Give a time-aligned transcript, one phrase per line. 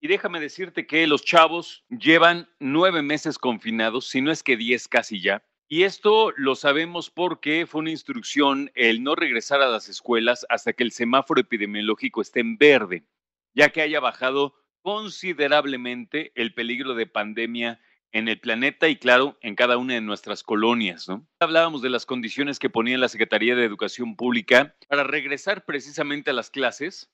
[0.00, 4.88] y déjame decirte que los chavos llevan nueve meses confinados, si no es que diez
[4.88, 5.44] casi ya.
[5.68, 10.72] Y esto lo sabemos porque fue una instrucción el no regresar a las escuelas hasta
[10.72, 13.04] que el semáforo epidemiológico esté en verde,
[13.52, 14.54] ya que haya bajado
[14.86, 17.80] considerablemente el peligro de pandemia
[18.12, 21.08] en el planeta y claro, en cada una de nuestras colonias.
[21.08, 21.26] ¿no?
[21.40, 26.34] Hablábamos de las condiciones que ponía la Secretaría de Educación Pública para regresar precisamente a
[26.34, 27.10] las clases.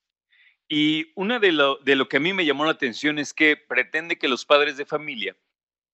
[0.68, 3.56] Y una de lo, de lo que a mí me llamó la atención es que
[3.56, 5.34] pretende que los padres de familia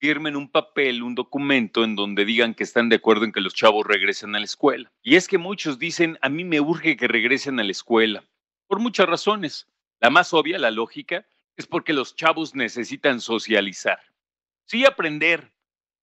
[0.00, 3.54] firmen un papel, un documento en donde digan que están de acuerdo en que los
[3.54, 4.90] chavos regresen a la escuela.
[5.00, 8.24] Y es que muchos dicen, a mí me urge que regresen a la escuela,
[8.66, 9.68] por muchas razones.
[10.00, 11.24] La más obvia, la lógica,
[11.58, 13.98] es porque los chavos necesitan socializar.
[14.64, 15.52] Sí, aprender,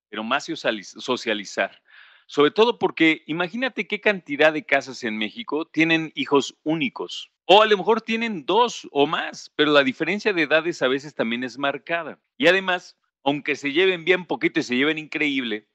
[0.10, 1.82] pero más socializar.
[2.28, 7.32] Sobre todo porque imagínate qué cantidad de casas en México tienen hijos únicos.
[7.46, 11.16] O a lo mejor tienen dos o más, pero la diferencia de edades a veces
[11.16, 12.20] también es marcada.
[12.38, 15.70] Y además, aunque se lleven bien poquito y se lleven increíble,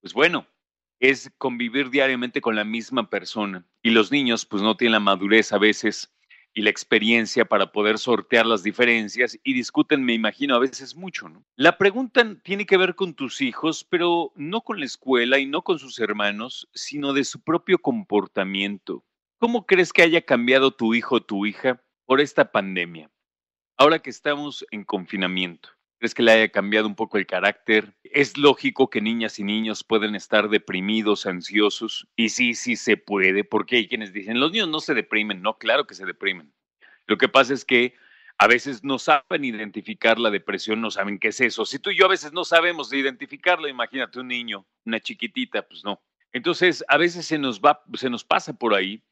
[0.00, 0.46] pues bueno,
[0.98, 3.66] es convivir diariamente con la misma persona.
[3.82, 6.15] Y los niños pues no tienen la madurez a veces
[6.56, 11.28] y la experiencia para poder sortear las diferencias y discuten, me imagino, a veces mucho,
[11.28, 11.44] ¿no?
[11.54, 15.60] La pregunta tiene que ver con tus hijos, pero no con la escuela y no
[15.60, 19.04] con sus hermanos, sino de su propio comportamiento.
[19.38, 23.10] ¿Cómo crees que haya cambiado tu hijo o tu hija por esta pandemia?
[23.76, 25.75] Ahora que estamos en confinamiento.
[25.98, 27.94] ¿Crees que le haya cambiado un poco el carácter?
[28.04, 33.44] Es lógico que niñas y niños pueden estar deprimidos, ansiosos, y sí, sí se puede,
[33.44, 36.52] porque hay quienes dicen, los niños no se deprimen, no, claro que se deprimen.
[37.06, 37.94] Lo que pasa es que
[38.38, 41.64] a veces no saben identificar la depresión, no saben qué es eso.
[41.64, 45.82] Si tú y yo a veces no sabemos identificarlo, imagínate un niño, una chiquitita, pues
[45.84, 46.02] no.
[46.32, 49.02] Entonces, a veces se nos va, se nos pasa por ahí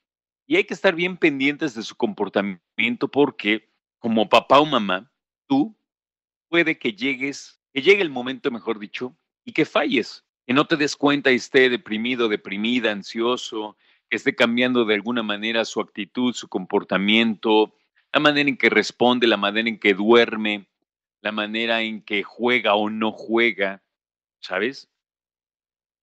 [0.47, 5.11] y hay que estar bien pendientes de su comportamiento porque como papá o mamá,
[5.47, 5.75] tú
[6.55, 10.77] puede que llegues, que llegue el momento, mejor dicho, y que falles, que no te
[10.77, 13.77] des cuenta y esté deprimido, deprimida, ansioso,
[14.09, 17.75] que esté cambiando de alguna manera su actitud, su comportamiento,
[18.13, 20.69] la manera en que responde, la manera en que duerme,
[21.23, 23.83] la manera en que juega o no juega,
[24.39, 24.89] ¿sabes?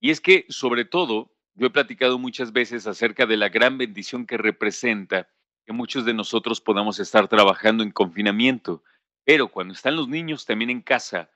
[0.02, 4.26] Y es que, sobre todo, yo he platicado muchas veces acerca de la gran bendición
[4.26, 5.30] que representa
[5.66, 8.84] que muchos de nosotros podamos estar trabajando en confinamiento.
[9.24, 11.30] Pero cuando están los niños también en casa,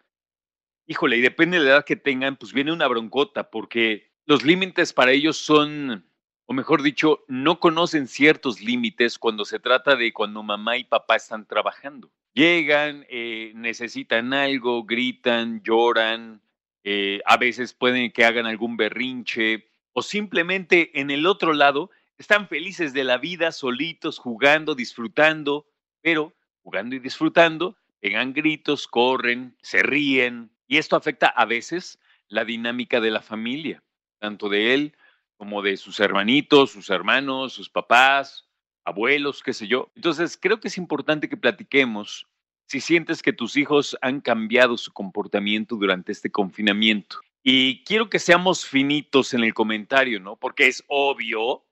[0.88, 4.94] híjole, y depende de la edad que tengan, pues viene una broncota, porque los límites
[4.94, 6.06] para ellos son,
[6.46, 11.16] o mejor dicho, no conocen ciertos límites cuando se trata de cuando mamá y papá
[11.16, 12.12] están trabajando.
[12.34, 16.42] Llegan, eh, necesitan algo, gritan, lloran,
[16.84, 22.48] eh, a veces pueden que hagan algún berrinche, o simplemente en el otro lado están
[22.48, 25.66] felices de la vida, solitos, jugando, disfrutando,
[26.02, 26.34] pero
[26.66, 33.00] jugando y disfrutando, pegan gritos, corren, se ríen, y esto afecta a veces la dinámica
[33.00, 33.84] de la familia,
[34.18, 34.98] tanto de él
[35.38, 38.50] como de sus hermanitos, sus hermanos, sus papás,
[38.84, 39.92] abuelos, qué sé yo.
[39.96, 42.28] Entonces, creo que es importante que platiquemos
[42.66, 47.18] si sientes que tus hijos han cambiado su comportamiento durante este confinamiento.
[47.44, 50.36] Y quiero que seamos finitos en el comentario, ¿no?
[50.36, 51.64] Porque es obvio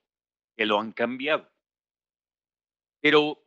[0.56, 1.50] que lo han cambiado.
[3.00, 3.43] Pero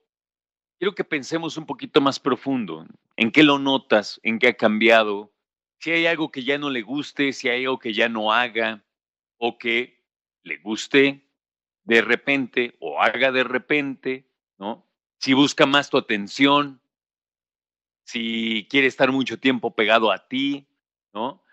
[0.77, 2.85] quiero que pensemos un poquito más profundo.
[3.15, 4.19] ¿En qué lo notas?
[4.23, 5.33] ¿En qué ha cambiado?
[5.79, 8.83] Si hay algo que ya no le guste, si hay algo que ya no haga
[9.37, 10.03] o que
[10.43, 11.27] le guste
[11.83, 14.85] de repente o haga de repente, ¿no?
[15.19, 16.81] Si busca más tu atención,
[18.03, 20.67] si quiere estar mucho tiempo pegado a ti,
[21.13, 21.43] ¿no?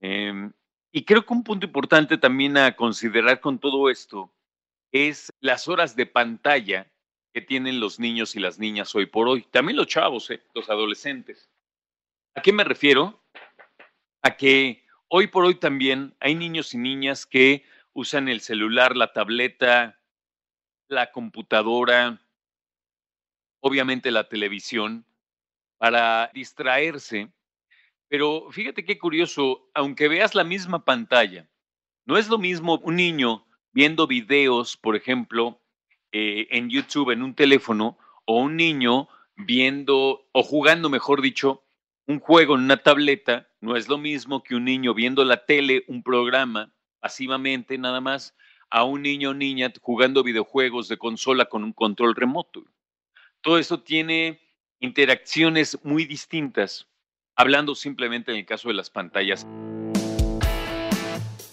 [0.00, 0.52] Em,
[0.92, 4.32] y creo que un punto importante también a considerar con todo esto
[4.92, 6.93] es las horas de pantalla
[7.34, 9.42] que tienen los niños y las niñas hoy por hoy.
[9.50, 10.40] También los chavos, ¿eh?
[10.54, 11.50] los adolescentes.
[12.36, 13.20] ¿A qué me refiero?
[14.22, 19.12] A que hoy por hoy también hay niños y niñas que usan el celular, la
[19.12, 20.00] tableta,
[20.86, 22.20] la computadora,
[23.58, 25.04] obviamente la televisión,
[25.76, 27.32] para distraerse.
[28.06, 31.48] Pero fíjate qué curioso, aunque veas la misma pantalla,
[32.04, 35.60] no es lo mismo un niño viendo videos, por ejemplo,
[36.16, 41.64] eh, en YouTube en un teléfono o un niño viendo o jugando, mejor dicho,
[42.06, 45.82] un juego en una tableta, no es lo mismo que un niño viendo la tele,
[45.88, 48.36] un programa, pasivamente nada más,
[48.70, 52.62] a un niño o niña jugando videojuegos de consola con un control remoto.
[53.40, 54.38] Todo eso tiene
[54.78, 56.86] interacciones muy distintas,
[57.34, 59.44] hablando simplemente en el caso de las pantallas.